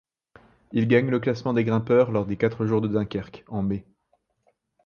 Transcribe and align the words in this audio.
Il 0.71 0.87
gagne 0.87 1.09
le 1.11 1.19
classement 1.19 1.53
des 1.53 1.63
grimpeurs 1.63 2.09
lors 2.11 2.25
des 2.25 2.35
Quatre 2.35 2.65
Jours 2.65 2.81
de 2.81 2.87
Dunkerque 2.87 3.45
en 3.47 3.61
mai. 3.61 3.85